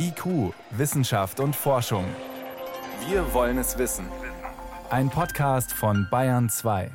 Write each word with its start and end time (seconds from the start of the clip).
IQ, 0.00 0.54
Wissenschaft 0.70 1.40
und 1.40 1.56
Forschung. 1.56 2.04
Wir 3.08 3.34
wollen 3.34 3.58
es 3.58 3.78
wissen. 3.78 4.06
Ein 4.90 5.10
Podcast 5.10 5.72
von 5.72 6.06
Bayern 6.08 6.48
2. 6.48 6.92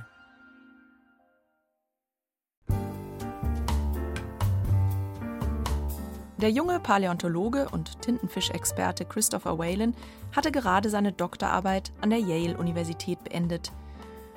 Der 6.38 6.50
junge 6.50 6.80
Paläontologe 6.80 7.68
und 7.70 8.02
Tintenfischexperte 8.02 9.04
Christopher 9.04 9.58
Whalen 9.60 9.96
hatte 10.34 10.54
gerade 10.54 10.90
seine 10.90 11.12
Doktorarbeit 11.12 11.92
an 12.00 12.10
der 12.10 12.20
Yale-Universität 12.20 13.22
beendet. 13.26 13.74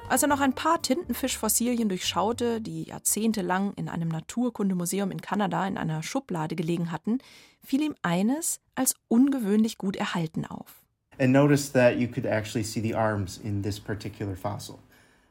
Als 0.09 0.23
er 0.23 0.29
noch 0.29 0.41
ein 0.41 0.53
paar 0.53 0.81
Tintenfischfossilien 0.81 1.89
durchschaute, 1.89 2.61
die 2.61 2.85
jahrzehntelang 2.85 3.73
in 3.75 3.89
einem 3.89 4.09
Naturkundemuseum 4.09 5.11
in 5.11 5.21
Kanada 5.21 5.67
in 5.67 5.77
einer 5.77 6.05
Schublade 6.05 6.55
gelegen 6.55 6.93
hatten, 6.93 7.19
fiel 7.65 7.83
ihm 7.83 7.95
eines 8.03 8.61
als 8.77 8.95
ungewöhnlich 9.09 9.79
gut 9.79 9.97
erhalten 9.97 10.45
auf. 10.45 10.85
And 11.19 11.33
notice 11.33 11.73
that 11.73 11.99
you 11.99 12.07
could 12.07 12.25
actually 12.25 12.63
see 12.63 12.81
the 12.81 12.95
arms 12.95 13.39
in 13.39 13.63
this 13.63 13.81
particular 13.81 14.37
fossil. 14.37 14.79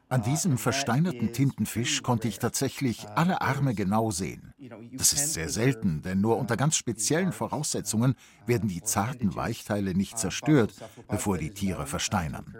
An 0.08 0.22
diesem 0.22 0.56
versteinerten 0.56 1.32
Tintenfisch 1.32 2.02
konnte 2.02 2.28
ich 2.28 2.38
tatsächlich 2.38 3.08
alle 3.16 3.40
Arme 3.40 3.74
genau 3.74 4.12
sehen. 4.12 4.54
Das 4.92 5.12
ist 5.12 5.32
sehr 5.34 5.48
selten, 5.48 6.02
denn 6.02 6.20
nur 6.20 6.38
unter 6.38 6.56
ganz 6.56 6.76
speziellen 6.76 7.32
Voraussetzungen 7.32 8.14
werden 8.46 8.68
die 8.68 8.82
zarten 8.82 9.34
Weichteile 9.34 9.94
nicht 9.94 10.16
zerstört, 10.16 10.74
bevor 11.08 11.38
die 11.38 11.50
Tiere 11.50 11.86
versteinern. 11.86 12.54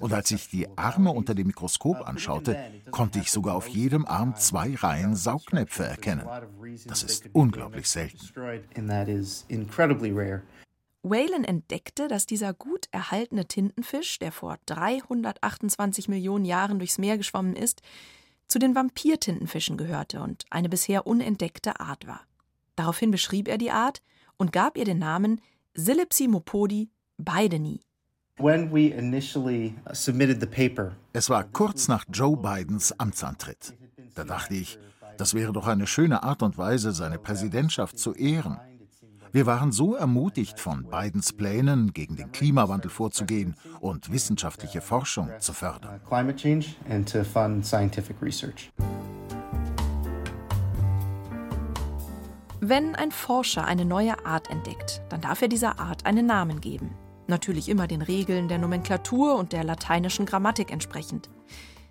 Und 0.00 0.12
als 0.12 0.32
ich 0.32 0.48
die 0.48 0.66
Arme 0.76 1.10
unter 1.10 1.36
dem 1.36 1.46
Mikroskop 1.46 2.06
anschaute, 2.06 2.58
konnte 2.90 3.20
ich 3.20 3.30
sogar 3.30 3.54
auf 3.54 3.68
jedem 3.68 4.04
Arm 4.04 4.34
zwei 4.34 4.74
Reihen 4.74 5.14
Saugnäpfe 5.14 5.84
erkennen. 5.84 6.26
Das 6.86 7.04
ist 7.04 7.30
unglaublich 7.32 7.88
selten. 7.88 8.18
Whalen 11.02 11.44
entdeckte, 11.44 12.06
dass 12.06 12.26
dieser 12.26 12.54
gut 12.54 12.86
erhaltene 12.92 13.46
Tintenfisch, 13.46 14.18
der 14.18 14.30
vor 14.30 14.58
328 14.66 16.08
Millionen 16.08 16.44
Jahren 16.44 16.78
durchs 16.78 16.98
Meer 16.98 17.18
geschwommen 17.18 17.56
ist, 17.56 17.82
zu 18.46 18.58
den 18.58 18.74
Vampirtintenfischen 18.74 19.76
gehörte 19.76 20.20
und 20.20 20.44
eine 20.50 20.68
bisher 20.68 21.06
unentdeckte 21.06 21.80
Art 21.80 22.06
war. 22.06 22.20
Daraufhin 22.76 23.10
beschrieb 23.10 23.48
er 23.48 23.58
die 23.58 23.70
Art 23.70 24.02
und 24.36 24.52
gab 24.52 24.76
ihr 24.76 24.84
den 24.84 24.98
Namen 24.98 25.40
Silipsimopodi 25.74 26.90
baideni. 27.16 27.80
Es 31.12 31.30
war 31.30 31.44
kurz 31.44 31.88
nach 31.88 32.04
Joe 32.12 32.36
Bidens 32.36 32.98
Amtsantritt. 32.98 33.74
Da 34.14 34.24
dachte 34.24 34.54
ich, 34.54 34.78
das 35.18 35.34
wäre 35.34 35.52
doch 35.52 35.66
eine 35.66 35.86
schöne 35.86 36.22
Art 36.22 36.42
und 36.42 36.58
Weise, 36.58 36.92
seine 36.92 37.18
Präsidentschaft 37.18 37.98
zu 37.98 38.14
ehren. 38.14 38.58
Wir 39.34 39.46
waren 39.46 39.72
so 39.72 39.94
ermutigt 39.94 40.60
von 40.60 40.84
Bidens 40.84 41.32
Plänen, 41.32 41.94
gegen 41.94 42.16
den 42.16 42.32
Klimawandel 42.32 42.90
vorzugehen 42.90 43.56
und 43.80 44.12
wissenschaftliche 44.12 44.82
Forschung 44.82 45.30
zu 45.38 45.54
fördern. 45.54 46.02
Wenn 52.60 52.94
ein 52.94 53.10
Forscher 53.10 53.64
eine 53.64 53.86
neue 53.86 54.26
Art 54.26 54.50
entdeckt, 54.50 55.00
dann 55.08 55.22
darf 55.22 55.40
er 55.40 55.48
dieser 55.48 55.80
Art 55.80 56.04
einen 56.04 56.26
Namen 56.26 56.60
geben. 56.60 56.94
Natürlich 57.26 57.70
immer 57.70 57.86
den 57.86 58.02
Regeln 58.02 58.48
der 58.48 58.58
Nomenklatur 58.58 59.36
und 59.36 59.54
der 59.54 59.64
lateinischen 59.64 60.26
Grammatik 60.26 60.70
entsprechend. 60.70 61.30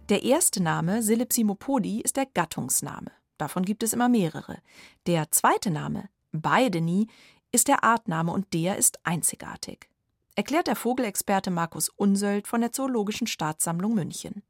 Der 0.10 0.22
erste 0.22 0.62
Name, 0.62 1.02
Silipsimopodi, 1.02 2.02
ist 2.02 2.18
der 2.18 2.28
Gattungsname. 2.28 3.12
Davon 3.40 3.66
gibt 3.66 3.82
es 3.82 3.94
immer 3.94 4.10
mehrere. 4.10 4.60
Der 5.08 5.32
zweite 5.32 5.72
Name, 5.72 6.08
Baideni 6.32 7.08
ist 7.52 7.68
der 7.68 7.84
Artname 7.84 8.32
und 8.32 8.54
der 8.54 8.78
ist 8.78 9.00
einzigartig. 9.04 9.90
Erklärt 10.36 10.68
der 10.68 10.76
Vogelexperte 10.76 11.52
Markus 11.52 11.90
Unsöld 11.90 12.48
von 12.48 12.62
der 12.62 12.72
Zoologischen 12.72 13.28
Staatssammlung 13.28 13.94
München. 13.94 14.44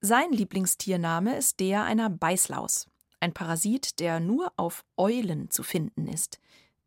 Sein 0.00 0.32
Lieblingstiername 0.32 1.36
ist 1.36 1.60
der 1.60 1.84
einer 1.84 2.10
Beißlaus, 2.10 2.88
ein 3.20 3.32
Parasit, 3.32 4.00
der 4.00 4.20
nur 4.20 4.52
auf 4.56 4.84
Eulen 4.98 5.50
zu 5.50 5.62
finden 5.62 6.06
ist. 6.06 6.40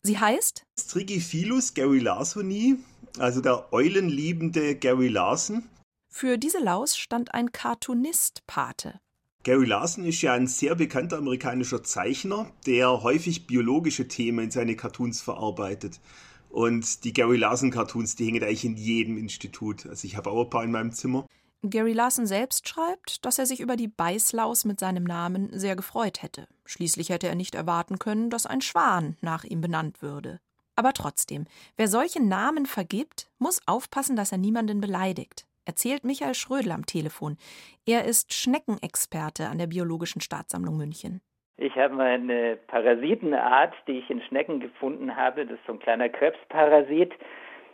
Sie 0.04 0.20
heißt 0.20 0.66
Strigiphilus 0.80 1.74
garrularsoni, 1.74 2.78
also 3.18 3.42
der 3.42 3.74
eulenliebende 3.74 4.76
Gary 4.76 5.08
Larson. 5.08 5.68
Für 6.08 6.38
diese 6.38 6.60
Laus 6.60 6.96
stand 6.96 7.34
ein 7.34 7.52
Cartoonist 7.52 8.46
Pate. 8.46 9.00
Gary 9.48 9.66
Larson 9.66 10.04
ist 10.04 10.22
ja 10.24 10.34
ein 10.34 10.46
sehr 10.46 10.76
bekannter 10.76 11.20
amerikanischer 11.20 11.82
Zeichner, 11.82 12.52
der 12.66 13.02
häufig 13.02 13.48
biologische 13.48 14.10
Themen 14.10 14.44
in 14.44 14.52
seine 14.52 14.76
Cartoons 14.76 15.22
verarbeitet. 15.22 16.02
Und 16.50 17.06
die 17.06 17.14
Gary 17.14 17.38
Larson 17.38 17.72
Cartoons, 17.72 18.18
die 18.18 18.26
hängen 18.26 18.44
eigentlich 18.44 18.66
in 18.66 18.76
jedem 18.76 19.18
Institut. 19.18 19.86
Also 19.86 20.06
ich 20.06 20.18
habe 20.18 20.32
auch 20.32 20.44
ein 20.44 20.50
paar 20.50 20.66
in 20.66 20.72
meinem 20.72 20.92
Zimmer. 20.92 21.26
Gary 21.64 21.94
Larson 21.94 22.28
selbst 22.28 22.68
schreibt, 22.68 23.24
dass 23.24 23.40
er 23.40 23.46
sich 23.46 23.62
über 23.62 23.78
die 23.78 23.88
Beißlaus 23.88 24.66
mit 24.66 24.82
seinem 24.82 25.06
Namen 25.06 25.58
sehr 25.58 25.78
gefreut 25.78 26.24
hätte. 26.24 26.50
Schließlich 26.66 27.08
hätte 27.08 27.30
er 27.30 27.36
nicht 27.36 27.56
erwarten 27.56 28.00
können, 28.00 28.30
dass 28.30 28.46
ein 28.46 28.60
Schwan 28.60 29.16
nach 29.22 29.46
ihm 29.46 29.62
benannt 29.62 30.02
würde. 30.02 30.42
Aber 30.76 30.92
trotzdem, 30.92 31.46
wer 31.78 31.88
solche 31.88 32.22
Namen 32.22 32.66
vergibt, 32.66 33.30
muss 33.40 33.62
aufpassen, 33.66 34.18
dass 34.18 34.34
er 34.34 34.40
niemanden 34.40 34.82
beleidigt 34.82 35.47
erzählt 35.68 36.04
Michael 36.04 36.34
Schrödel 36.34 36.72
am 36.72 36.86
Telefon. 36.86 37.38
Er 37.86 38.06
ist 38.06 38.34
Schneckenexperte 38.34 39.48
an 39.48 39.58
der 39.58 39.68
Biologischen 39.68 40.22
Staatssammlung 40.22 40.78
München. 40.78 41.22
Ich 41.58 41.76
habe 41.76 42.02
eine 42.02 42.56
Parasitenart, 42.68 43.74
die 43.88 44.00
ich 44.00 44.10
in 44.10 44.22
Schnecken 44.22 44.60
gefunden 44.60 45.16
habe. 45.16 45.46
Das 45.46 45.58
ist 45.58 45.66
so 45.66 45.74
ein 45.74 45.80
kleiner 45.80 46.08
Krebsparasit. 46.08 47.14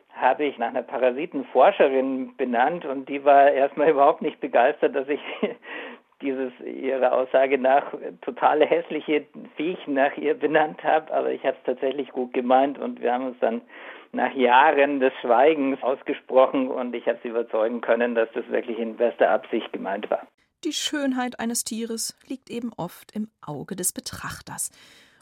Habe 0.09 0.45
ich 0.45 0.57
nach 0.57 0.69
einer 0.69 0.83
Parasitenforscherin 0.83 2.37
benannt 2.37 2.85
und 2.85 3.09
die 3.09 3.25
war 3.25 3.51
erstmal 3.51 3.89
überhaupt 3.91 4.21
nicht 4.21 4.39
begeistert, 4.39 4.95
dass 4.95 5.07
ich 5.09 5.19
dieses 6.23 6.51
ihrer 6.61 7.13
Aussage 7.13 7.57
nach 7.57 7.93
totale 8.21 8.65
hässliche 8.65 9.25
Viech 9.55 9.77
nach 9.87 10.15
ihr 10.17 10.33
benannt 10.33 10.83
habe. 10.83 11.13
Aber 11.13 11.31
ich 11.31 11.43
habe 11.43 11.57
es 11.57 11.63
tatsächlich 11.65 12.09
gut 12.09 12.33
gemeint 12.33 12.79
und 12.79 13.01
wir 13.01 13.13
haben 13.13 13.27
uns 13.27 13.37
dann 13.39 13.61
nach 14.13 14.33
Jahren 14.33 14.99
des 14.99 15.13
Schweigens 15.21 15.81
ausgesprochen 15.83 16.69
und 16.69 16.95
ich 16.95 17.07
habe 17.07 17.19
sie 17.23 17.29
überzeugen 17.29 17.81
können, 17.81 18.15
dass 18.15 18.29
das 18.33 18.47
wirklich 18.49 18.79
in 18.79 18.95
bester 18.95 19.29
Absicht 19.29 19.71
gemeint 19.73 20.09
war. 20.09 20.27
Die 20.63 20.71
Schönheit 20.71 21.39
eines 21.39 21.63
Tieres 21.63 22.17
liegt 22.27 22.49
eben 22.49 22.71
oft 22.77 23.13
im 23.15 23.27
Auge 23.45 23.75
des 23.75 23.91
Betrachters. 23.91 24.71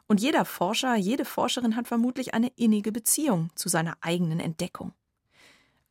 Und 0.08 0.22
jeder 0.22 0.46
Forscher, 0.46 0.96
jede 0.96 1.26
Forscherin 1.26 1.76
hat 1.76 1.88
vermutlich 1.88 2.34
eine 2.34 2.52
innige 2.58 2.92
Beziehung 2.92 3.50
zu 3.56 3.70
seiner 3.70 3.96
eigenen 4.02 4.40
Entdeckung. 4.40 4.94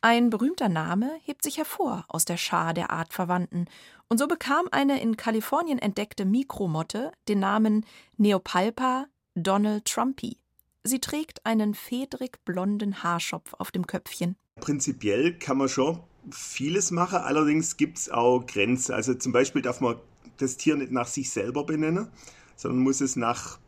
Ein 0.02 0.30
berühmter 0.30 0.70
Name 0.70 1.10
hebt 1.24 1.42
sich 1.44 1.58
hervor 1.58 2.06
aus 2.08 2.24
der 2.24 2.38
Schar 2.38 2.72
der 2.72 2.90
Artverwandten, 2.90 3.66
und 4.08 4.18
so 4.18 4.26
bekam 4.26 4.66
eine 4.70 5.00
in 5.00 5.18
Kalifornien 5.18 5.78
entdeckte 5.78 6.24
Mikromotte 6.24 7.12
den 7.28 7.40
Namen 7.40 7.84
Neopalpa 8.16 9.06
Donald 9.34 9.84
Trumpy. 9.84 10.38
Sie 10.84 11.00
trägt 11.00 11.44
einen 11.44 11.74
fedrig 11.74 12.42
blonden 12.46 13.02
Haarschopf 13.02 13.52
auf 13.58 13.70
dem 13.70 13.86
Köpfchen. 13.86 14.36
Prinzipiell 14.56 15.38
kann 15.38 15.58
man 15.58 15.68
schon 15.68 16.00
vieles 16.30 16.90
machen, 16.90 17.18
allerdings 17.18 17.76
gibt 17.76 17.98
es 17.98 18.10
auch 18.10 18.46
Grenzen. 18.46 18.94
Also 18.94 19.12
zum 19.14 19.32
Beispiel 19.32 19.60
darf 19.60 19.82
man 19.82 19.96
das 20.38 20.56
Tier 20.56 20.76
nicht 20.76 20.92
nach 20.92 21.08
sich 21.08 21.30
selber 21.30 21.64
benennen, 21.64 22.08
sondern 22.56 22.82
muss 22.82 23.02
es 23.02 23.16
nach 23.16 23.58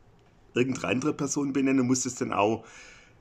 irgendeiner 0.54 0.88
anderen 0.88 1.16
Person 1.16 1.52
benennen, 1.52 1.86
muss 1.86 2.06
es 2.06 2.14
dann 2.14 2.32
auch 2.32 2.64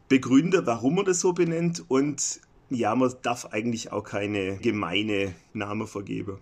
begründen, 0.07 0.65
warum 0.65 0.95
man 0.95 1.05
das 1.05 1.19
so 1.19 1.33
benennt 1.33 1.83
und 1.89 2.39
ja, 2.71 2.95
man 2.95 3.13
darf 3.21 3.45
eigentlich 3.47 3.91
auch 3.91 4.03
keine 4.03 4.57
gemeine 4.57 5.35
Namen 5.53 5.87
vergeben. 5.87 6.39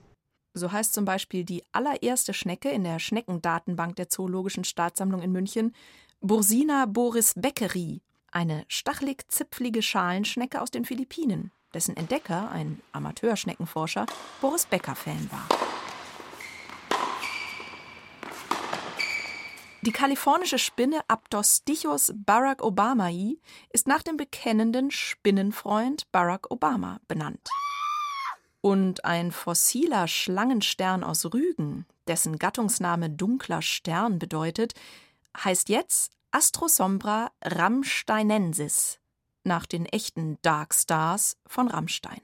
So 0.54 0.72
heißt 0.72 0.94
zum 0.94 1.06
Beispiel 1.06 1.44
die 1.44 1.64
allererste 1.72 2.34
Schnecke 2.34 2.70
in 2.70 2.84
der 2.84 3.00
Schneckendatenbank 3.00 3.96
der 3.96 4.10
Zoologischen 4.10 4.64
Staatssammlung 4.64 5.22
in 5.22 5.32
München 5.32 5.74
Bursina 6.22 6.86
boris 6.86 7.34
beckeri, 7.36 8.02
eine 8.32 8.66
stachelig-zipflige 8.68 9.82
Schalenschnecke 9.82 10.62
aus 10.62 10.70
den 10.70 10.86
Philippinen, 10.86 11.52
dessen 11.74 11.96
Entdecker, 11.96 12.52
ein 12.52 12.82
Amateurschneckenforscher, 12.92 14.06
Boris 14.42 14.66
Becker-Fan 14.66 15.30
war. 15.32 15.79
Die 19.82 19.92
kalifornische 19.94 20.60
Spinne 20.60 21.00
Aptostichus 21.08 22.12
Barack 22.14 22.62
Obamai 22.62 23.38
ist 23.72 23.88
nach 23.88 24.04
dem 24.04 24.18
bekennenden 24.18 24.92
Spinnenfreund 24.92 26.12
Barack 26.12 26.52
Obama 26.52 27.00
benannt. 27.08 27.48
Und 28.60 29.06
ein 29.06 29.32
fossiler 29.32 30.10
Schlangenstern 30.10 31.06
aus 31.06 31.26
Rügen, 31.26 31.86
dessen 32.08 32.38
Gattungsname 32.38 33.10
dunkler 33.10 33.62
Stern 33.62 34.20
bedeutet, 34.20 34.74
heißt 35.38 35.70
jetzt 35.70 36.12
Astrosombra 36.32 37.32
Rammsteinensis, 37.42 39.00
nach 39.46 39.66
den 39.66 39.86
echten 39.86 40.38
Dark 40.42 40.74
Stars 40.74 41.38
von 41.48 41.70
Rammstein. 41.70 42.20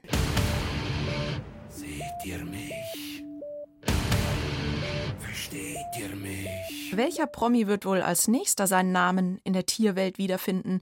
Seht 1.70 2.02
ihr 2.24 2.44
mich? 2.44 2.85
Versteht 5.46 5.86
ihr 5.96 6.16
mich? 6.16 6.96
Welcher 6.96 7.28
Promi 7.28 7.68
wird 7.68 7.86
wohl 7.86 8.02
als 8.02 8.26
nächster 8.26 8.66
seinen 8.66 8.90
Namen 8.90 9.40
in 9.44 9.52
der 9.52 9.64
Tierwelt 9.64 10.18
wiederfinden? 10.18 10.80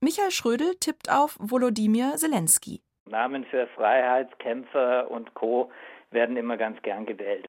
Michael 0.00 0.30
Schrödel 0.30 0.76
tippt 0.78 1.10
auf 1.10 1.36
Volodymyr 1.40 2.14
Zelensky. 2.14 2.82
Namen 3.06 3.44
für 3.46 3.66
Freiheitskämpfer 3.74 5.10
und 5.10 5.34
Co. 5.34 5.72
werden 6.12 6.36
immer 6.36 6.56
ganz 6.56 6.80
gern 6.82 7.04
gewählt. 7.04 7.46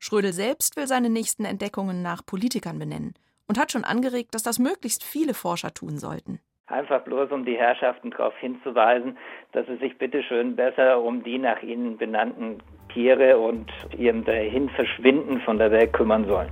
Schrödel 0.00 0.32
selbst 0.32 0.76
will 0.76 0.88
seine 0.88 1.10
nächsten 1.10 1.44
Entdeckungen 1.44 2.02
nach 2.02 2.26
Politikern 2.26 2.80
benennen 2.80 3.14
und 3.46 3.56
hat 3.56 3.70
schon 3.70 3.84
angeregt, 3.84 4.34
dass 4.34 4.42
das 4.42 4.58
möglichst 4.58 5.04
viele 5.04 5.34
Forscher 5.34 5.72
tun 5.72 5.98
sollten. 5.98 6.40
Einfach 6.66 7.02
bloß, 7.04 7.30
um 7.30 7.44
die 7.44 7.56
Herrschaften 7.56 8.10
darauf 8.10 8.36
hinzuweisen, 8.38 9.16
dass 9.52 9.66
sie 9.68 9.76
sich 9.76 9.96
bitteschön 9.96 10.56
besser 10.56 11.00
um 11.00 11.22
die 11.22 11.38
nach 11.38 11.62
ihnen 11.62 11.96
benannten 11.96 12.62
Tiere 12.88 13.38
und 13.38 13.70
ihrem 13.96 14.24
dahin 14.24 14.68
Verschwinden 14.70 15.40
von 15.40 15.58
der 15.58 15.70
Welt 15.70 15.92
kümmern 15.92 16.26
sollen. 16.26 16.50